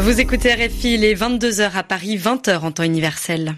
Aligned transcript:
Vous 0.00 0.20
écoutez 0.20 0.54
RFI, 0.54 0.94
il 0.94 1.04
est 1.04 1.14
22h 1.14 1.72
à 1.74 1.82
Paris, 1.82 2.16
20h 2.16 2.60
en 2.60 2.70
temps 2.70 2.84
universel. 2.84 3.56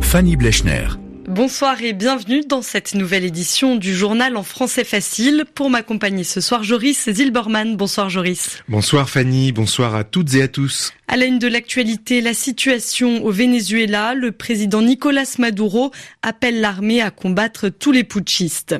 Fanny 0.00 0.36
Blechner. 0.36 0.86
Bonsoir 1.28 1.82
et 1.82 1.92
bienvenue 1.92 2.40
dans 2.48 2.62
cette 2.62 2.94
nouvelle 2.94 3.24
édition 3.24 3.76
du 3.76 3.94
journal 3.94 4.38
en 4.38 4.42
français 4.42 4.84
facile. 4.84 5.44
Pour 5.54 5.68
m'accompagner 5.68 6.24
ce 6.24 6.40
soir, 6.40 6.64
Joris 6.64 7.10
Zilberman. 7.10 7.76
Bonsoir 7.76 8.08
Joris. 8.08 8.62
Bonsoir 8.68 9.10
Fanny, 9.10 9.52
bonsoir 9.52 9.94
à 9.94 10.04
toutes 10.04 10.34
et 10.34 10.42
à 10.42 10.48
tous. 10.48 10.92
À 11.06 11.18
la 11.18 11.26
une 11.26 11.38
de 11.38 11.48
l'actualité, 11.48 12.22
la 12.22 12.32
situation 12.32 13.22
au 13.22 13.30
Venezuela, 13.30 14.14
le 14.14 14.32
président 14.32 14.80
Nicolas 14.80 15.30
Maduro 15.38 15.90
appelle 16.22 16.62
l'armée 16.62 17.02
à 17.02 17.10
combattre 17.10 17.68
tous 17.68 17.92
les 17.92 18.04
putschistes. 18.04 18.76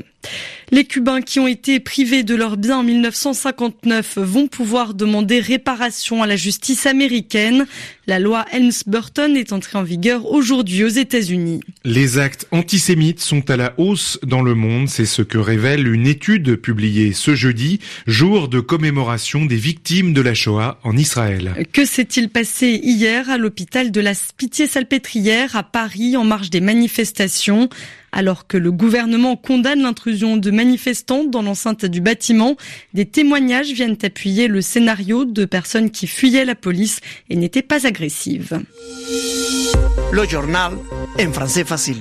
Les 0.71 0.85
Cubains 0.85 1.21
qui 1.21 1.39
ont 1.41 1.47
été 1.47 1.79
privés 1.79 2.23
de 2.23 2.35
leurs 2.35 2.57
biens 2.57 2.79
en 2.79 2.83
1959 2.83 4.19
vont 4.19 4.49
pouvoir 4.49 4.95
demander 4.95 5.39
réparation 5.39 6.23
à 6.23 6.27
la 6.27 6.37
justice 6.37 6.87
américaine. 6.87 7.67
La 8.07 8.19
loi 8.19 8.45
Helms-Burton 8.51 9.37
est 9.37 9.53
entrée 9.53 9.79
en 9.79 9.83
vigueur 9.83 10.27
aujourd'hui 10.27 10.85
aux 10.85 10.89
États-Unis. 10.89 11.61
Les 11.85 12.19
actes 12.19 12.47
antisémites 12.51 13.21
sont 13.21 13.51
à 13.51 13.57
la 13.57 13.75
hausse 13.79 14.19
dans 14.27 14.43
le 14.43 14.55
monde, 14.55 14.89
c'est 14.89 15.07
ce 15.07 15.23
que 15.23 15.39
révèle 15.39 15.87
une 15.87 16.07
étude 16.07 16.57
publiée 16.57 17.13
ce 17.13 17.35
jeudi, 17.35 17.79
jour 18.07 18.49
de 18.49 18.61
commémoration 18.61 19.45
des 19.45 19.57
victimes 19.57 20.13
de 20.13 20.21
la 20.21 20.35
Shoah 20.35 20.79
en 20.83 20.97
Israël. 20.97 21.55
Que 21.73 21.85
s'est-il 21.85 22.31
passé 22.31 22.81
hier 22.83 23.31
à 23.31 23.39
l'hôpital 23.39 23.91
de 23.91 24.01
la 24.01 24.13
Pitié-Salpêtrière 24.37 25.57
à 25.57 25.63
Paris 25.63 26.17
en 26.17 26.25
marge 26.25 26.51
des 26.51 26.61
manifestations? 26.61 27.69
Alors 28.15 28.47
que 28.47 28.57
le 28.57 28.71
gouvernement 28.71 29.37
condamne 29.37 29.83
l'intrusion 29.83 30.37
de 30.37 30.51
manifestants 30.51 31.25
dans 31.25 31.43
l'enceinte 31.43 31.85
du 31.85 32.01
bâtiment, 32.01 32.57
des 32.95 33.07
témoignages 33.07 33.73
viennent 33.73 33.99
appuyer 34.03 34.47
le 34.47 34.63
scénario 34.63 35.25
de 35.25 35.45
personnes 35.45 35.91
qui 35.91 36.07
fuyaient 36.07 36.45
la 36.45 36.55
police 36.55 37.01
et 37.29 37.37
n'étaient 37.37 37.63
pas 37.63 37.87
agressives. 37.87 38.61
Le 40.13 40.29
journal 40.29 40.73
en 41.21 41.33
français 41.33 41.65
facile. 41.65 41.99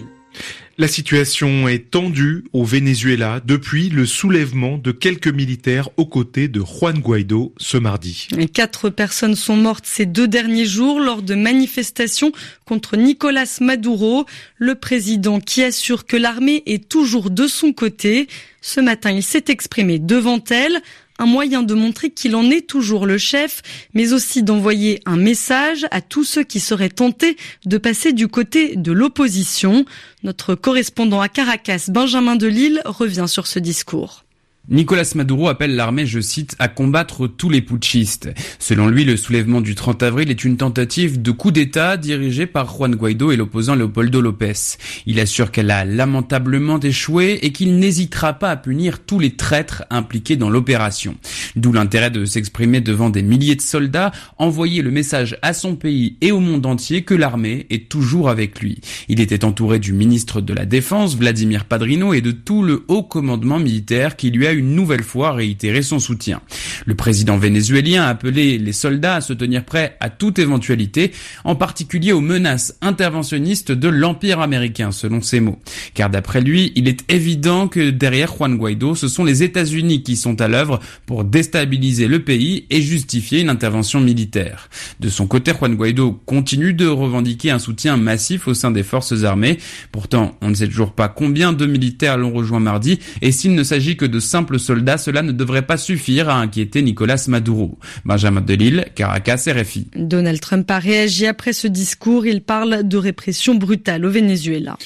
La 0.79 0.87
situation 0.87 1.67
est 1.67 1.91
tendue 1.91 2.45
au 2.51 2.63
Venezuela 2.63 3.41
depuis 3.45 3.89
le 3.89 4.07
soulèvement 4.07 4.79
de 4.79 4.91
quelques 4.91 5.27
militaires 5.27 5.89
aux 5.97 6.07
côtés 6.07 6.47
de 6.47 6.61
Juan 6.61 6.97
Guaido 6.97 7.53
ce 7.59 7.77
mardi. 7.77 8.27
quatre 8.51 8.89
personnes 8.89 9.35
sont 9.35 9.55
mortes 9.55 9.85
ces 9.85 10.07
deux 10.07 10.27
derniers 10.27 10.65
jours 10.65 10.99
lors 10.99 11.21
de 11.21 11.35
manifestations 11.35 12.31
contre 12.65 12.97
Nicolas 12.97 13.59
Maduro, 13.61 14.25
le 14.57 14.73
président 14.73 15.39
qui 15.39 15.61
assure 15.61 16.07
que 16.07 16.17
l'armée 16.17 16.63
est 16.65 16.89
toujours 16.89 17.29
de 17.29 17.45
son 17.45 17.71
côté. 17.71 18.27
Ce 18.61 18.79
matin, 18.79 19.11
il 19.11 19.21
s'est 19.21 19.45
exprimé 19.49 19.99
devant 19.99 20.43
elle 20.49 20.81
un 21.19 21.25
moyen 21.25 21.63
de 21.63 21.73
montrer 21.73 22.09
qu'il 22.09 22.35
en 22.35 22.49
est 22.49 22.67
toujours 22.67 23.05
le 23.05 23.17
chef, 23.17 23.61
mais 23.93 24.13
aussi 24.13 24.43
d'envoyer 24.43 25.01
un 25.05 25.17
message 25.17 25.85
à 25.91 26.01
tous 26.01 26.23
ceux 26.23 26.43
qui 26.43 26.59
seraient 26.59 26.89
tentés 26.89 27.37
de 27.65 27.77
passer 27.77 28.13
du 28.13 28.27
côté 28.27 28.75
de 28.75 28.91
l'opposition. 28.91 29.85
Notre 30.23 30.55
correspondant 30.55 31.21
à 31.21 31.29
Caracas, 31.29 31.85
Benjamin 31.89 32.35
Delille, 32.35 32.81
revient 32.85 33.25
sur 33.27 33.47
ce 33.47 33.59
discours. 33.59 34.22
Nicolas 34.69 35.11
Maduro 35.15 35.49
appelle 35.49 35.75
l'armée, 35.75 36.05
je 36.05 36.21
cite, 36.21 36.55
à 36.57 36.69
combattre 36.69 37.27
tous 37.27 37.49
les 37.49 37.61
putschistes. 37.61 38.33
Selon 38.59 38.87
lui, 38.87 39.03
le 39.03 39.17
soulèvement 39.17 39.59
du 39.59 39.75
30 39.75 40.01
avril 40.03 40.31
est 40.31 40.45
une 40.45 40.55
tentative 40.55 41.21
de 41.21 41.31
coup 41.31 41.51
d'État 41.51 41.97
dirigée 41.97 42.45
par 42.45 42.73
Juan 42.73 42.95
Guaido 42.95 43.33
et 43.33 43.35
l'opposant 43.35 43.75
Leopoldo 43.75 44.21
Lopez. 44.21 44.77
Il 45.05 45.19
assure 45.19 45.51
qu'elle 45.51 45.69
a 45.69 45.83
lamentablement 45.83 46.79
échoué 46.79 47.39
et 47.41 47.51
qu'il 47.51 47.77
n'hésitera 47.77 48.31
pas 48.31 48.51
à 48.51 48.55
punir 48.55 48.99
tous 48.99 49.19
les 49.19 49.35
traîtres 49.35 49.83
impliqués 49.89 50.37
dans 50.37 50.49
l'opération. 50.49 51.17
D'où 51.57 51.73
l'intérêt 51.73 52.09
de 52.09 52.23
s'exprimer 52.23 52.79
devant 52.79 53.09
des 53.09 53.21
milliers 53.21 53.57
de 53.57 53.61
soldats, 53.61 54.13
envoyer 54.37 54.81
le 54.81 54.91
message 54.91 55.37
à 55.41 55.51
son 55.51 55.75
pays 55.75 56.15
et 56.21 56.31
au 56.31 56.39
monde 56.39 56.65
entier 56.65 57.01
que 57.01 57.15
l'armée 57.15 57.67
est 57.69 57.89
toujours 57.89 58.29
avec 58.29 58.61
lui. 58.61 58.79
Il 59.09 59.19
était 59.19 59.43
entouré 59.43 59.79
du 59.79 59.91
ministre 59.91 60.39
de 60.39 60.53
la 60.53 60.65
Défense, 60.65 61.17
Vladimir 61.17 61.65
Padrino, 61.65 62.13
et 62.13 62.21
de 62.21 62.31
tout 62.31 62.63
le 62.63 62.85
haut 62.87 63.03
commandement 63.03 63.59
militaire 63.59 64.15
qui 64.15 64.31
lui 64.31 64.47
a 64.47 64.52
une 64.53 64.75
nouvelle 64.75 65.03
fois 65.03 65.33
réitéré 65.33 65.81
son 65.81 65.99
soutien. 65.99 66.41
Le 66.85 66.95
président 66.95 67.37
vénézuélien 67.37 68.03
a 68.03 68.09
appelé 68.09 68.57
les 68.57 68.73
soldats 68.73 69.15
à 69.15 69.21
se 69.21 69.33
tenir 69.33 69.63
prêts 69.63 69.97
à 69.99 70.09
toute 70.09 70.39
éventualité, 70.39 71.11
en 71.43 71.55
particulier 71.55 72.11
aux 72.11 72.21
menaces 72.21 72.77
interventionnistes 72.81 73.71
de 73.71 73.87
l'Empire 73.87 74.39
américain, 74.39 74.91
selon 74.91 75.21
ses 75.21 75.39
mots. 75.39 75.59
Car 75.93 76.09
d'après 76.09 76.41
lui, 76.41 76.71
il 76.75 76.87
est 76.87 77.03
évident 77.11 77.67
que 77.67 77.89
derrière 77.89 78.33
Juan 78.35 78.57
Guaido, 78.57 78.95
ce 78.95 79.07
sont 79.07 79.23
les 79.23 79.43
États-Unis 79.43 80.03
qui 80.03 80.15
sont 80.15 80.41
à 80.41 80.47
l'œuvre 80.47 80.79
pour 81.05 81.23
déstabiliser 81.23 82.07
le 82.07 82.19
pays 82.23 82.65
et 82.69 82.81
justifier 82.81 83.41
une 83.41 83.49
intervention 83.49 83.99
militaire. 83.99 84.69
De 84.99 85.09
son 85.09 85.27
côté, 85.27 85.51
Juan 85.53 85.75
Guaido 85.75 86.21
continue 86.25 86.73
de 86.73 86.87
revendiquer 86.87 87.51
un 87.51 87.59
soutien 87.59 87.97
massif 87.97 88.47
au 88.47 88.53
sein 88.53 88.71
des 88.71 88.83
forces 88.83 89.23
armées. 89.23 89.57
Pourtant, 89.91 90.37
on 90.41 90.49
ne 90.49 90.55
sait 90.55 90.67
toujours 90.67 90.93
pas 90.93 91.07
combien 91.07 91.53
de 91.53 91.65
militaires 91.65 92.17
l'ont 92.17 92.33
rejoint 92.33 92.59
mardi 92.59 92.99
et 93.21 93.31
s'il 93.31 93.55
ne 93.55 93.63
s'agit 93.63 93.97
que 93.97 94.05
de 94.05 94.19
simples 94.19 94.42
simple 94.43 94.59
soldat, 94.59 94.97
cela 94.97 95.21
ne 95.21 95.31
devrait 95.31 95.61
pas 95.61 95.77
suffire 95.77 96.27
à 96.27 96.35
inquiéter 96.35 96.81
Nicolas 96.81 97.23
Maduro. 97.29 97.77
Benjamin 98.03 98.41
Delille, 98.41 98.83
Caracas, 98.93 99.45
RFI. 99.47 99.87
Donald 99.95 100.41
Trump 100.41 100.69
a 100.69 100.79
réagi 100.79 101.27
après 101.27 101.53
ce 101.53 101.67
discours. 101.67 102.25
Il 102.25 102.41
parle 102.41 102.85
de 102.85 102.97
répression 102.97 103.55
brutale 103.55 104.05
au 104.05 104.09
Venezuela. 104.09 104.77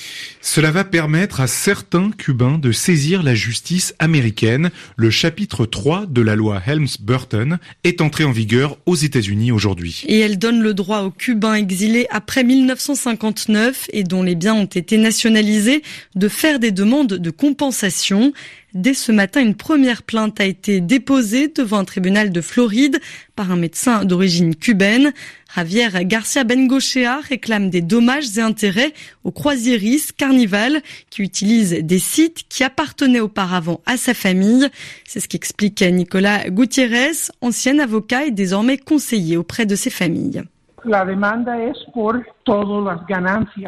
Cela 0.41 0.69
va 0.69 0.83
permettre 0.83 1.41
à 1.41 1.47
certains 1.47 2.11
Cubains 2.11 2.59
de 2.59 2.71
saisir 2.71 3.23
la 3.23 3.33
justice 3.33 3.95
américaine. 3.97 4.69
Le 4.95 5.09
chapitre 5.09 5.65
3 5.65 6.05
de 6.05 6.21
la 6.21 6.35
loi 6.35 6.61
Helms-Burton 6.63 7.57
est 7.83 7.99
entré 8.01 8.25
en 8.25 8.31
vigueur 8.31 8.77
aux 8.85 8.95
États-Unis 8.95 9.51
aujourd'hui. 9.51 10.03
Et 10.07 10.19
elle 10.19 10.37
donne 10.37 10.61
le 10.61 10.75
droit 10.75 10.99
aux 10.99 11.11
Cubains 11.11 11.55
exilés 11.55 12.05
après 12.11 12.43
1959 12.43 13.87
et 13.91 14.03
dont 14.03 14.21
les 14.21 14.35
biens 14.35 14.53
ont 14.53 14.65
été 14.65 14.97
nationalisés 14.97 15.81
de 16.13 16.27
faire 16.27 16.59
des 16.59 16.71
demandes 16.71 17.13
de 17.13 17.29
compensation. 17.31 18.33
Dès 18.77 18.93
ce 18.93 19.11
matin, 19.11 19.41
une 19.41 19.55
première 19.55 20.03
plainte 20.03 20.39
a 20.39 20.45
été 20.45 20.81
déposée 20.81 21.47
devant 21.47 21.79
un 21.79 21.83
tribunal 21.83 22.31
de 22.31 22.41
Floride 22.41 22.99
par 23.35 23.51
un 23.51 23.55
médecin 23.55 24.05
d'origine 24.05 24.55
cubaine. 24.55 25.13
Javier 25.55 25.87
Garcia 26.03 26.43
Bengochea 26.43 27.19
réclame 27.21 27.71
des 27.71 27.81
dommages 27.81 28.37
et 28.37 28.41
intérêts 28.41 28.93
aux 29.23 29.31
croisiéristes 29.31 30.11
Carnival 30.11 30.83
qui 31.09 31.23
utilisent 31.23 31.79
des 31.81 31.97
sites 31.97 32.43
qui 32.49 32.63
appartenaient 32.63 33.19
auparavant 33.19 33.81
à 33.87 33.97
sa 33.97 34.13
famille. 34.13 34.67
C'est 35.07 35.21
ce 35.21 35.27
qu'explique 35.27 35.81
Nicolas 35.81 36.47
Gutiérrez, 36.47 37.31
ancien 37.41 37.79
avocat 37.79 38.27
et 38.27 38.31
désormais 38.31 38.77
conseiller 38.77 39.37
auprès 39.37 39.65
de 39.65 39.75
ses 39.75 39.89
familles. 39.89 40.43
La 40.87 41.05
demande 41.05 41.47
est 41.49 41.91
pour 41.93 42.13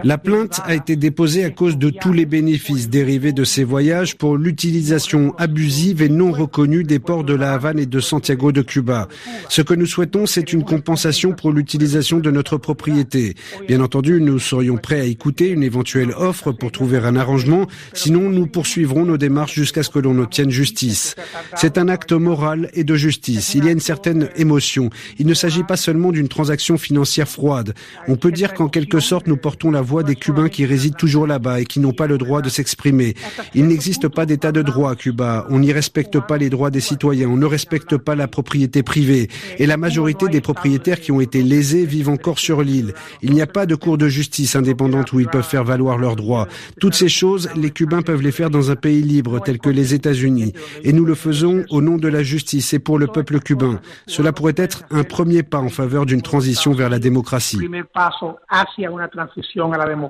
la 0.03 0.17
plainte 0.17 0.61
a 0.63 0.73
été 0.73 0.95
déposée 0.95 1.43
à 1.43 1.49
cause 1.49 1.77
de 1.77 1.89
tous 1.89 2.13
les 2.13 2.25
bénéfices 2.25 2.89
dérivés 2.89 3.33
de 3.33 3.43
ces 3.43 3.65
voyages 3.65 4.15
pour 4.15 4.37
l'utilisation 4.37 5.35
abusive 5.37 6.01
et 6.01 6.07
non 6.07 6.31
reconnue 6.31 6.85
des 6.85 6.99
ports 6.99 7.25
de 7.25 7.33
la 7.33 7.53
Havane 7.53 7.79
et 7.79 7.85
de 7.85 7.99
Santiago 7.99 8.51
de 8.53 8.61
Cuba. 8.61 9.09
Ce 9.49 9.61
que 9.61 9.73
nous 9.73 9.85
souhaitons, 9.85 10.25
c'est 10.25 10.53
une 10.53 10.63
compensation 10.63 11.33
pour 11.33 11.51
l'utilisation 11.51 12.19
de 12.19 12.31
notre 12.31 12.57
propriété. 12.57 13.35
Bien 13.67 13.81
entendu, 13.81 14.21
nous 14.21 14.39
serions 14.39 14.77
prêts 14.77 15.01
à 15.01 15.05
écouter 15.05 15.49
une 15.49 15.63
éventuelle 15.63 16.11
offre 16.15 16.53
pour 16.53 16.71
trouver 16.71 16.99
un 16.99 17.17
arrangement, 17.17 17.67
sinon 17.93 18.29
nous 18.29 18.47
poursuivrons 18.47 19.03
nos 19.03 19.17
démarches 19.17 19.55
jusqu'à 19.55 19.83
ce 19.83 19.89
que 19.89 19.99
l'on 19.99 20.17
obtienne 20.19 20.51
justice. 20.51 21.15
C'est 21.55 21.77
un 21.77 21.89
acte 21.89 22.13
moral 22.13 22.69
et 22.73 22.85
de 22.85 22.95
justice. 22.95 23.55
Il 23.55 23.65
y 23.65 23.67
a 23.67 23.71
une 23.71 23.79
certaine 23.81 24.29
émotion. 24.37 24.89
Il 25.17 25.27
ne 25.27 25.33
s'agit 25.33 25.63
pas 25.63 25.77
seulement 25.77 26.11
d'une 26.11 26.29
transaction 26.29 26.77
financière 26.77 27.08
froide. 27.25 27.73
On 28.07 28.15
peut 28.15 28.31
dire 28.31 28.53
qu'en 28.53 28.69
en 28.69 28.71
quelque 28.71 28.99
sorte, 28.99 29.25
nous 29.25 29.35
portons 29.35 29.71
la 29.71 29.81
voix 29.81 30.03
des 30.03 30.13
Cubains 30.13 30.47
qui 30.47 30.63
résident 30.63 30.95
toujours 30.95 31.25
là-bas 31.25 31.59
et 31.59 31.65
qui 31.65 31.79
n'ont 31.79 31.91
pas 31.91 32.05
le 32.05 32.19
droit 32.19 32.43
de 32.43 32.49
s'exprimer. 32.49 33.15
Il 33.55 33.65
n'existe 33.65 34.07
pas 34.07 34.27
d'état 34.27 34.51
de 34.51 34.61
droit 34.61 34.91
à 34.91 34.95
Cuba. 34.95 35.47
On 35.49 35.57
n'y 35.57 35.73
respecte 35.73 36.19
pas 36.19 36.37
les 36.37 36.51
droits 36.51 36.69
des 36.69 36.81
citoyens. 36.81 37.29
On 37.29 37.35
ne 37.35 37.47
respecte 37.47 37.97
pas 37.97 38.13
la 38.13 38.27
propriété 38.27 38.83
privée. 38.83 39.27
Et 39.57 39.65
la 39.65 39.77
majorité 39.77 40.27
des 40.27 40.39
propriétaires 40.39 40.99
qui 40.99 41.11
ont 41.11 41.19
été 41.19 41.41
lésés 41.41 41.83
vivent 41.87 42.09
encore 42.09 42.37
sur 42.37 42.61
l'île. 42.61 42.93
Il 43.23 43.33
n'y 43.33 43.41
a 43.41 43.47
pas 43.47 43.65
de 43.65 43.73
cour 43.73 43.97
de 43.97 44.07
justice 44.07 44.55
indépendante 44.55 45.13
où 45.13 45.19
ils 45.19 45.27
peuvent 45.27 45.41
faire 45.41 45.63
valoir 45.63 45.97
leurs 45.97 46.15
droits. 46.15 46.47
Toutes 46.79 46.93
ces 46.93 47.09
choses, 47.09 47.49
les 47.55 47.71
Cubains 47.71 48.03
peuvent 48.03 48.21
les 48.21 48.31
faire 48.31 48.51
dans 48.51 48.69
un 48.69 48.75
pays 48.75 49.01
libre 49.01 49.41
tel 49.43 49.57
que 49.57 49.71
les 49.71 49.95
États-Unis. 49.95 50.53
Et 50.83 50.93
nous 50.93 51.05
le 51.05 51.15
faisons 51.15 51.65
au 51.71 51.81
nom 51.81 51.97
de 51.97 52.07
la 52.07 52.21
justice 52.21 52.71
et 52.75 52.79
pour 52.79 52.99
le 52.99 53.07
peuple 53.07 53.39
cubain. 53.39 53.79
Cela 54.05 54.31
pourrait 54.31 54.53
être 54.57 54.83
un 54.91 55.03
premier 55.03 55.41
pas 55.41 55.57
en 55.57 55.69
faveur 55.69 56.05
d'une 56.05 56.21
transition 56.21 56.73
vers 56.73 56.89
la 56.89 56.98
démocratie 56.99 57.57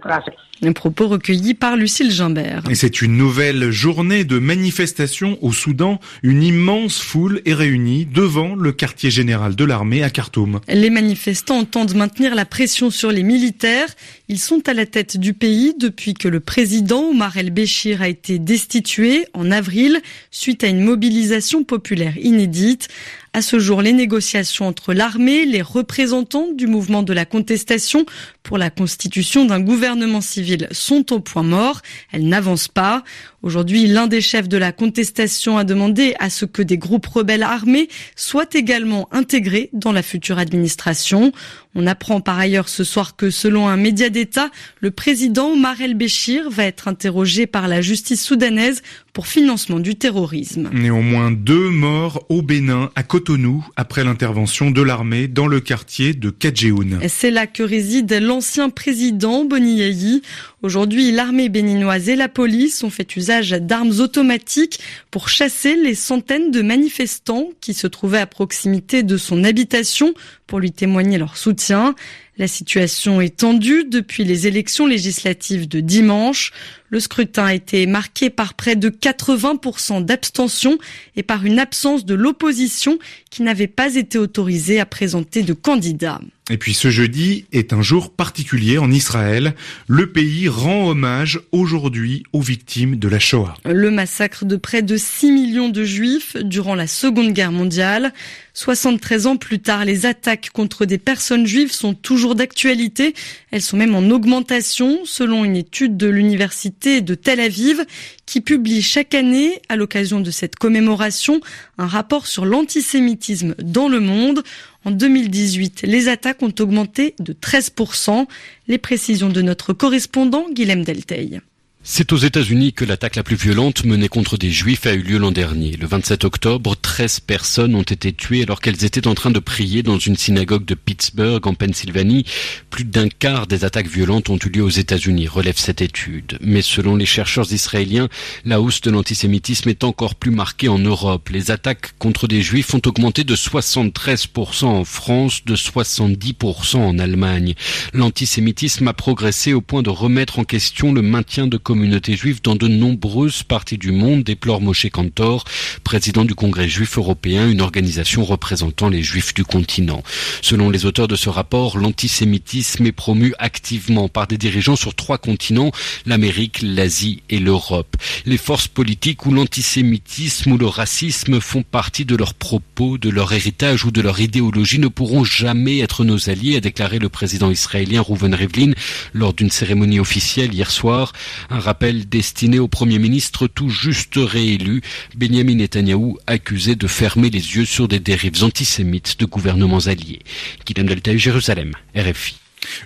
la. 0.10 0.24
Un 0.62 0.74
propos 0.74 1.08
recueilli 1.08 1.54
par 1.54 1.78
Lucille 1.78 2.12
Gimbert. 2.12 2.64
Et 2.70 2.76
c'est 2.76 3.02
une 3.02 3.16
nouvelle 3.16 3.72
journée 3.72 4.26
de 4.26 4.40
manifestation 4.40 5.38
au 5.42 5.54
Soudan. 5.54 6.00
Une 6.22 6.44
immense 6.44 7.00
foule 7.00 7.42
est 7.46 7.54
réunie 7.54 8.06
devant 8.06 8.56
le 8.56 8.72
quartier 8.74 9.10
général 9.10 9.56
de 9.56 9.64
l'armée 9.64 10.04
à 10.04 10.10
Khartoum. 10.10 10.60
Les 10.68 10.90
manifestants 10.90 11.60
entendent 11.60 11.96
maintenir 11.96 12.36
la 12.36 12.46
pression 12.46 12.90
sur 12.90 13.12
les 13.12 13.24
militaires. 13.24 13.88
Ils 14.28 14.40
sont 14.40 14.68
à 14.68 14.74
la 14.74 14.86
tête 14.86 15.18
du 15.18 15.34
pays 15.34 15.74
depuis 15.80 16.14
que 16.14 16.28
le 16.28 16.40
président 16.40 17.10
Omar 17.10 17.38
el-Béchir 17.38 18.02
a 18.02 18.10
été 18.10 18.38
destitué 18.38 19.28
en 19.34 19.52
avril 19.52 20.02
suite 20.32 20.64
à 20.64 20.68
une 20.68 20.82
mobilisation 20.82 21.64
populaire 21.64 22.18
inédite. 22.18 22.90
À 23.34 23.42
ce 23.44 23.60
jour, 23.60 23.84
les 23.84 23.94
négociations 23.94 24.68
entre 24.68 24.94
l'armée, 24.94 25.46
les 25.46 25.62
représentants 25.62 26.48
du 26.52 26.66
mouvement 26.66 27.04
de 27.04 27.14
la 27.14 27.26
contestation 27.26 28.06
pour 28.42 28.58
la 28.58 28.72
constitution 28.72 29.46
d'un 29.46 29.60
gouvernement 29.60 30.22
civil 30.22 30.68
sont 30.72 31.14
au 31.14 31.20
point 31.20 31.44
mort. 31.44 31.82
Elles 32.12 32.28
n'avancent 32.28 32.68
pas. 32.68 33.04
Aujourd'hui, 33.42 33.88
l'un 33.88 34.08
des 34.08 34.20
chefs 34.20 34.50
de 34.50 34.58
la 34.58 34.74
contestation 34.74 35.58
a 35.58 35.64
demandé 35.64 36.14
à 36.20 36.30
ce 36.30 36.44
que 36.44 36.62
des 36.62 36.78
groupes 36.78 37.06
rebelles 37.06 37.44
armés 37.44 37.88
soient 38.18 38.50
également 38.54 39.08
intégrés 39.14 39.70
dans 39.72 39.94
la 39.94 40.02
future 40.02 40.40
administration. 40.40 41.32
On 41.74 41.88
apprend 41.88 42.20
par 42.20 42.38
ailleurs 42.38 42.68
ce 42.68 42.84
soir 42.84 43.16
que 43.16 43.30
selon 43.30 43.68
un 43.70 43.78
média 43.78 44.10
d'État, 44.10 44.50
le 44.82 44.92
président 44.92 45.52
Omar 45.54 45.80
el-Béchir 45.80 46.50
va 46.50 46.66
être 46.66 46.90
interrogé 46.90 47.48
par 47.48 47.68
la 47.68 47.80
justice 47.80 48.26
soudanaise 48.26 48.82
pour 49.14 49.28
financement 49.28 49.80
du 49.80 49.96
terrorisme. 49.96 50.70
Néanmoins, 50.74 51.32
deux 51.32 51.70
morts 51.70 52.26
au 52.30 52.42
Bénin, 52.42 52.90
à 52.96 53.04
Cotonou, 53.04 53.66
après 53.76 54.04
l'intervention 54.04 54.72
de 54.72 54.82
l'armée 54.82 55.28
dans 55.28 55.48
le 55.48 55.60
quartier 55.60 56.14
de 56.14 56.30
Kadjeoun. 56.30 57.00
C'est 57.08 57.32
là 57.32 57.48
que 57.48 57.64
réside 57.64 58.12
l'ancien 58.22 58.70
président 58.70 59.46
Boni 59.46 60.22
Aujourd'hui, 60.62 61.14
l'armée 61.14 61.48
béninoise 61.48 62.10
et 62.10 62.18
la 62.18 62.28
police 62.28 62.84
ont 62.84 62.90
fait 62.90 63.16
usage 63.16 63.52
d'armes 63.52 63.94
automatiques 64.00 64.82
pour 65.10 65.30
chasser 65.30 65.76
les 65.76 65.96
centaines 65.96 66.52
de 66.52 66.62
manifestants 66.62 67.50
qui 67.62 67.74
se 67.74 67.88
trouvaient 67.88 68.20
à 68.20 68.28
proximité 68.28 69.02
de 69.02 69.16
son 69.16 69.46
habitation 69.46 70.14
pour 70.48 70.60
lui 70.60 70.74
témoigner 70.74 71.18
leur 71.18 71.38
soutien. 71.38 71.96
La 72.40 72.48
situation 72.48 73.20
est 73.20 73.36
tendue 73.36 73.84
depuis 73.84 74.24
les 74.24 74.48
élections 74.48 74.88
législatives 74.88 75.68
de 75.68 75.82
dimanche. 75.82 76.54
Le 76.88 77.02
scrutin 77.02 77.46
a 77.46 77.54
été 77.54 77.86
marqué 77.86 78.30
par 78.30 78.54
près 78.54 78.78
de 78.78 78.90
80% 78.90 80.06
d'abstention 80.06 80.78
et 81.18 81.22
par 81.22 81.46
une 81.46 81.60
absence 81.60 82.06
de 82.06 82.16
l'opposition 82.16 82.98
qui 83.30 83.44
n'avait 83.44 83.68
pas 83.68 83.96
été 83.96 84.18
autorisée 84.18 84.80
à 84.80 84.86
présenter 84.86 85.44
de 85.44 85.54
candidats. 85.54 86.22
Et 86.50 86.58
puis 86.58 86.74
ce 86.74 86.90
jeudi 86.90 87.46
est 87.52 87.74
un 87.74 87.84
jour 87.84 88.12
particulier 88.12 88.80
en 88.80 88.92
Israël. 88.92 89.54
Le 89.88 90.12
pays 90.12 90.48
rend 90.48 90.90
hommage 90.90 91.40
aujourd'hui 91.52 92.24
aux 92.34 92.42
victimes 92.42 92.96
de 92.96 93.08
la 93.08 93.20
Shoah. 93.20 93.54
Le 93.66 93.92
massacre 93.92 94.46
de 94.46 94.56
près 94.56 94.82
de 94.82 94.98
6 94.98 95.32
millions 95.32 95.70
de 95.70 95.84
juifs 95.84 96.38
durant 96.38 96.74
la 96.74 96.88
Seconde 96.88 97.34
Guerre 97.34 97.52
mondiale. 97.52 98.14
73 98.56 99.28
ans 99.28 99.38
plus 99.38 99.60
tard, 99.60 99.86
les 99.86 100.08
attaques 100.08 100.50
contre 100.52 100.86
des 100.86 100.98
personnes 100.98 101.46
juives 101.46 101.72
sont 101.72 101.94
toujours 101.94 102.29
d'actualité. 102.36 103.14
Elles 103.52 103.62
sont 103.62 103.78
même 103.78 103.96
en 103.96 104.10
augmentation 104.10 105.00
selon 105.06 105.46
une 105.46 105.56
étude 105.56 105.98
de 105.98 106.08
l'université 106.08 107.02
de 107.02 107.16
Tel 107.16 107.40
Aviv 107.40 107.86
qui 108.26 108.42
publie 108.42 108.82
chaque 108.82 109.16
année, 109.16 109.62
à 109.70 109.76
l'occasion 109.76 110.20
de 110.20 110.32
cette 110.32 110.56
commémoration, 110.56 111.42
un 111.78 111.88
rapport 111.88 112.28
sur 112.28 112.46
l'antisémitisme 112.46 113.56
dans 113.62 113.88
le 113.88 114.00
monde. 114.00 114.44
En 114.86 114.92
2018, 114.92 115.82
les 115.84 116.08
attaques 116.08 116.42
ont 116.42 116.54
augmenté 116.60 117.16
de 117.20 117.34
13%. 117.34 118.28
Les 118.68 118.78
précisions 118.78 119.30
de 119.30 119.42
notre 119.42 119.74
correspondant 119.74 120.46
Guilhem 120.52 120.84
Delteil. 120.84 121.42
C'est 121.82 122.12
aux 122.12 122.18
États-Unis 122.18 122.74
que 122.74 122.84
l'attaque 122.84 123.16
la 123.16 123.24
plus 123.24 123.38
violente 123.38 123.86
menée 123.86 124.10
contre 124.10 124.36
des 124.36 124.52
Juifs 124.52 124.86
a 124.86 124.94
eu 124.94 125.02
lieu 125.02 125.18
l'an 125.18 125.32
dernier. 125.32 125.78
Le 125.78 125.88
27 125.88 126.26
octobre, 126.26 126.76
13 126.76 127.22
personnes 127.22 127.74
ont 127.74 127.84
été 127.84 128.12
tuées 128.12 128.44
alors 128.44 128.60
qu'elles 128.60 128.84
étaient 128.84 129.08
en 129.08 129.16
train 129.16 129.32
de 129.32 129.40
prier 129.40 129.82
dans 129.82 129.98
une 129.98 130.18
synagogue 130.18 130.66
de 130.66 130.76
Pittsburgh, 130.76 131.48
en 131.48 131.54
Pennsylvanie. 131.54 132.26
Plus 132.70 132.84
d'un 132.84 133.08
quart 133.08 133.48
des 133.48 133.64
attaques 133.64 133.88
violentes 133.88 134.30
ont 134.30 134.38
eu 134.38 134.50
lieu 134.50 134.62
aux 134.62 134.70
États-Unis, 134.70 135.30
relève 135.30 135.58
cette 135.58 135.82
étude. 135.82 136.38
Mais 136.42 136.62
selon 136.62 136.98
les 136.98 137.06
chercheurs 137.06 137.54
israéliens, 137.54 138.10
la 138.44 138.60
hausse 138.60 138.82
de 138.82 138.92
l'antisémitisme 138.92 139.70
est 139.70 139.86
encore 139.86 140.16
plus 140.16 140.32
marquée 140.32 140.68
en 140.68 140.80
Europe. 140.80 141.30
Les 141.30 141.50
attaques 141.50 141.98
contre 141.98 142.28
des 142.28 142.42
Juifs 142.42 142.74
ont 142.74 142.82
augmenté 142.86 143.24
de 143.24 143.38
73% 143.38 144.66
en 144.66 144.84
France, 144.84 145.46
de 145.46 145.56
70% 145.56 146.76
en 146.76 147.00
Allemagne. 147.00 147.56
L'antisémitisme 147.94 148.90
a 148.90 148.94
progressé 148.94 149.54
au 149.54 149.62
point 149.62 149.82
de 149.82 149.90
remettre 149.90 150.40
en 150.40 150.44
question 150.44 150.92
le 150.92 151.02
maintien 151.02 151.48
de 151.48 151.58
communauté 151.70 152.16
juive 152.16 152.42
dans 152.42 152.56
de 152.56 152.68
nombreuses 152.68 153.44
parties 153.44 153.78
du 153.78 153.92
monde, 153.92 154.24
déplore 154.24 154.60
Moshe 154.60 154.90
Kantor, 154.90 155.44
président 155.84 156.26
du 156.26 156.34
Congrès 156.34 156.68
juif 156.68 156.98
européen, 156.98 157.48
une 157.48 157.62
organisation 157.62 158.26
représentant 158.26 158.90
les 158.90 159.04
juifs 159.04 159.36
du 159.36 159.44
continent. 159.44 160.02
Selon 160.42 160.72
les 160.72 160.88
auteurs 160.88 161.08
de 161.08 161.16
ce 161.16 161.30
rapport, 161.30 161.78
l'antisémitisme 161.78 162.88
est 162.88 162.92
promu 162.92 163.36
activement 163.38 164.10
par 164.10 164.26
des 164.26 164.40
dirigeants 164.40 164.76
sur 164.76 164.96
trois 164.96 165.20
continents, 165.20 165.72
l'Amérique, 166.08 166.64
l'Asie 166.64 167.22
et 167.30 167.38
l'Europe. 167.38 167.96
Les 168.26 168.38
forces 168.38 168.68
politiques 168.68 169.28
où 169.28 169.32
l'antisémitisme 169.32 170.54
ou 170.54 170.58
le 170.58 170.66
racisme 170.66 171.40
font 171.40 171.62
partie 171.62 172.04
de 172.04 172.16
leurs 172.16 172.34
propos, 172.34 172.98
de 172.98 173.12
leur 173.12 173.32
héritage 173.32 173.86
ou 173.86 173.92
de 173.92 174.02
leur 174.02 174.20
idéologie 174.20 174.80
ne 174.80 174.88
pourront 174.88 175.24
jamais 175.24 175.82
être 175.82 176.04
nos 176.04 176.32
alliés, 176.32 176.56
a 176.56 176.62
déclaré 176.62 176.98
le 176.98 177.10
président 177.10 177.52
israélien 177.52 178.02
Reuven 178.02 178.34
Rivlin 178.34 178.72
lors 179.14 179.34
d'une 179.34 179.52
cérémonie 179.52 180.00
officielle 180.00 180.52
hier 180.52 180.72
soir. 180.72 181.14
Rappel 181.60 182.08
destiné 182.10 182.60
au 182.60 182.68
Premier 182.68 183.00
ministre 183.00 183.48
tout 183.48 183.70
juste 183.70 184.16
réélu, 184.16 184.82
Benjamin 185.16 185.56
Netanyahou, 185.56 186.18
accusé 186.28 186.76
de 186.76 186.88
fermer 186.88 187.30
les 187.30 187.56
yeux 187.56 187.66
sur 187.66 187.88
des 187.88 188.00
dérives 188.00 188.44
antisémites 188.44 189.20
de 189.20 189.26
gouvernements 189.26 189.88
alliés. 189.88 190.20
Guillaume 190.66 190.88
Delta, 190.88 191.16
Jérusalem, 191.16 191.74
RFI. 191.96 192.36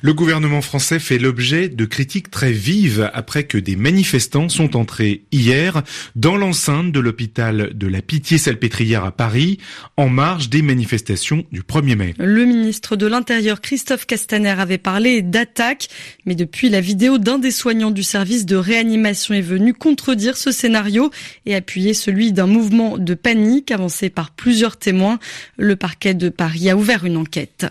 Le 0.02 0.14
gouvernement 0.14 0.62
français 0.62 1.00
fait 1.00 1.18
l'objet 1.18 1.70
de 1.70 1.86
critiques 1.86 2.31
très 2.31 2.52
vives 2.52 3.10
après 3.14 3.44
que 3.44 3.58
des 3.58 3.75
manifestants 3.75 4.50
sont 4.50 4.75
entrés 4.75 5.24
hier 5.31 5.84
dans 6.16 6.36
l'enceinte 6.36 6.92
de 6.92 7.00
l'hôpital 7.00 7.72
de 7.74 7.88
la 7.88 8.02
Pitié-Salpêtrière 8.02 9.06
à 9.06 9.12
Paris 9.12 9.60
en 9.98 10.10
marge 10.10 10.50
des 10.50 10.62
manifestations 10.62 11.46
du 11.52 11.62
1er 11.62 11.96
mai. 11.96 12.14
Le 12.18 12.46
ministre 12.46 12.96
de 12.96 13.08
l'Intérieur 13.08 13.62
Christophe 13.62 14.06
Castaner 14.06 14.56
avait 14.60 14.78
parlé 14.78 15.22
d'attaque, 15.22 15.88
mais 16.26 16.36
depuis 16.36 16.69
la 16.69 16.81
vidéo 16.81 17.18
d'un 17.18 17.40
des 17.40 17.52
soignants 17.52 17.92
du 17.92 18.04
service 18.04 18.46
de 18.46 18.56
réanimation 18.56 19.34
est 19.34 19.42
venu 19.42 19.74
contredire 19.74 20.38
ce 20.38 20.52
scénario 20.52 21.12
et 21.46 21.56
appuyer 21.56 21.94
celui 21.94 22.31
d'un 22.31 22.48
mouvement 22.48 22.98
de 22.98 23.14
panique 23.14 23.72
avancé 23.72 24.10
par 24.10 24.31
plusieurs 24.31 24.78
témoins. 24.78 25.19
Le 25.58 25.76
parquet 25.76 26.14
de 26.14 26.30
Paris 26.30 26.69
a 26.69 26.78
ouvert 26.78 27.06
une 27.06 27.18
enquête. 27.18 27.68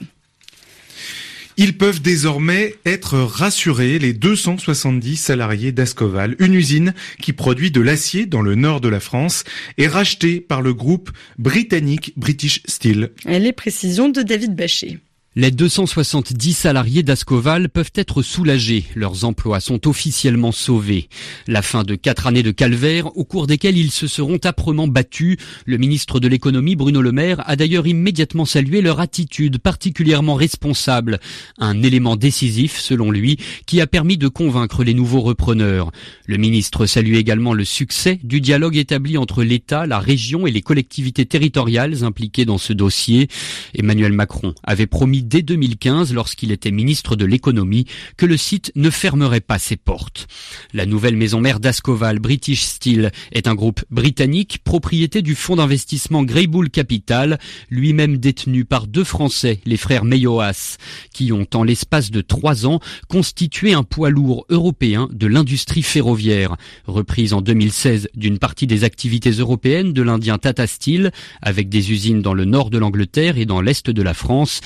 Ils 1.56 1.76
peuvent 1.76 2.00
désormais 2.00 2.74
être 2.86 3.18
rassurés, 3.18 3.98
les 3.98 4.12
270 4.12 5.16
salariés 5.16 5.72
d'Ascoval, 5.72 6.36
une 6.38 6.54
usine 6.54 6.94
qui 7.20 7.32
produit 7.32 7.70
de 7.70 7.80
l'acier 7.80 8.26
dans 8.26 8.42
le 8.42 8.54
nord 8.54 8.80
de 8.80 8.88
la 8.88 9.00
France, 9.00 9.44
est 9.78 9.86
rachetée 9.86 10.40
par 10.40 10.62
le 10.62 10.74
groupe 10.74 11.10
britannique 11.38 12.12
British 12.16 12.62
Steel. 12.66 13.10
Les 13.26 13.52
précisions 13.52 14.08
de 14.08 14.22
David 14.22 14.54
Bachet. 14.54 14.98
Les 15.34 15.50
270 15.50 16.52
salariés 16.52 17.02
d'Ascoval 17.02 17.70
peuvent 17.70 17.92
être 17.94 18.20
soulagés. 18.20 18.84
Leurs 18.94 19.24
emplois 19.24 19.60
sont 19.60 19.88
officiellement 19.88 20.52
sauvés. 20.52 21.08
La 21.46 21.62
fin 21.62 21.84
de 21.84 21.94
quatre 21.94 22.26
années 22.26 22.42
de 22.42 22.50
calvaire 22.50 23.16
au 23.16 23.24
cours 23.24 23.46
desquelles 23.46 23.78
ils 23.78 23.92
se 23.92 24.06
seront 24.06 24.38
âprement 24.44 24.88
battus. 24.88 25.38
Le 25.64 25.78
ministre 25.78 26.20
de 26.20 26.28
l'économie, 26.28 26.76
Bruno 26.76 27.00
Le 27.00 27.12
Maire, 27.12 27.42
a 27.46 27.56
d'ailleurs 27.56 27.86
immédiatement 27.86 28.44
salué 28.44 28.82
leur 28.82 29.00
attitude 29.00 29.56
particulièrement 29.56 30.34
responsable. 30.34 31.18
Un 31.56 31.82
élément 31.82 32.16
décisif, 32.16 32.78
selon 32.78 33.10
lui, 33.10 33.38
qui 33.64 33.80
a 33.80 33.86
permis 33.86 34.18
de 34.18 34.28
convaincre 34.28 34.84
les 34.84 34.92
nouveaux 34.92 35.22
repreneurs. 35.22 35.92
Le 36.26 36.36
ministre 36.36 36.84
salue 36.84 37.14
également 37.14 37.54
le 37.54 37.64
succès 37.64 38.20
du 38.22 38.42
dialogue 38.42 38.76
établi 38.76 39.16
entre 39.16 39.44
l'État, 39.44 39.86
la 39.86 39.98
région 39.98 40.46
et 40.46 40.50
les 40.50 40.60
collectivités 40.60 41.24
territoriales 41.24 42.04
impliquées 42.04 42.44
dans 42.44 42.58
ce 42.58 42.74
dossier. 42.74 43.28
Emmanuel 43.74 44.12
Macron 44.12 44.52
avait 44.62 44.86
promis 44.86 45.21
dès 45.22 45.42
2015, 45.42 46.12
lorsqu'il 46.12 46.52
était 46.52 46.70
ministre 46.70 47.16
de 47.16 47.24
l'économie, 47.24 47.86
que 48.16 48.26
le 48.26 48.36
site 48.36 48.72
ne 48.74 48.90
fermerait 48.90 49.40
pas 49.40 49.58
ses 49.58 49.76
portes. 49.76 50.26
La 50.72 50.86
nouvelle 50.86 51.16
maison 51.16 51.40
mère 51.40 51.60
d'Ascoval, 51.60 52.18
British 52.18 52.62
Steel, 52.62 53.12
est 53.32 53.46
un 53.46 53.54
groupe 53.54 53.84
britannique, 53.90 54.58
propriété 54.64 55.22
du 55.22 55.34
fonds 55.34 55.56
d'investissement 55.56 56.22
Greybull 56.22 56.70
Capital, 56.70 57.38
lui-même 57.70 58.18
détenu 58.18 58.64
par 58.64 58.86
deux 58.86 59.04
Français, 59.04 59.60
les 59.64 59.76
frères 59.76 60.04
Meyoas, 60.04 60.78
qui 61.12 61.32
ont, 61.32 61.46
en 61.54 61.64
l'espace 61.64 62.10
de 62.10 62.20
trois 62.20 62.66
ans, 62.66 62.80
constitué 63.08 63.72
un 63.72 63.82
poids 63.82 64.10
lourd 64.10 64.46
européen 64.48 65.08
de 65.12 65.26
l'industrie 65.26 65.82
ferroviaire. 65.82 66.56
Reprise 66.86 67.32
en 67.32 67.40
2016 67.40 68.08
d'une 68.14 68.38
partie 68.38 68.66
des 68.66 68.84
activités 68.84 69.30
européennes 69.30 69.92
de 69.92 70.02
l'Indien 70.02 70.38
Tata 70.38 70.66
Steel, 70.66 71.10
avec 71.40 71.68
des 71.68 71.92
usines 71.92 72.22
dans 72.22 72.34
le 72.34 72.44
nord 72.44 72.70
de 72.70 72.78
l'Angleterre 72.78 73.38
et 73.38 73.46
dans 73.46 73.60
l'est 73.60 73.90
de 73.90 74.02
la 74.02 74.14
France, 74.14 74.60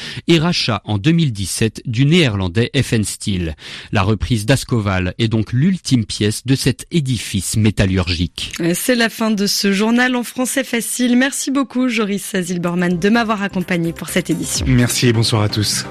rachat 0.47 0.81
en 0.85 0.97
2017 0.97 1.83
du 1.87 2.07
néerlandais 2.07 2.71
FN 2.81 3.03
Steel. 3.03 3.57
La 3.91 4.03
reprise 4.03 4.47
d'Ascoval 4.47 5.13
est 5.19 5.27
donc 5.27 5.53
l'ultime 5.53 6.05
pièce 6.05 6.47
de 6.47 6.55
cet 6.55 6.87
édifice 6.93 7.57
métallurgique. 7.57 8.53
C'est 8.75 8.95
la 8.95 9.09
fin 9.09 9.33
de 9.33 9.49
ce 9.49 9.73
journal 9.73 10.15
en 10.15 10.23
français 10.23 10.63
facile. 10.63 11.17
Merci 11.17 11.51
beaucoup 11.51 11.89
Joris 11.89 12.37
Zilberman 12.41 12.97
de 12.97 13.09
m'avoir 13.09 13.43
accompagné 13.43 13.93
pour 13.93 14.09
cette 14.09 14.31
édition. 14.31 14.65
Merci 14.69 15.09
et 15.09 15.13
bonsoir 15.13 15.43
à 15.43 15.49
tous. 15.49 15.85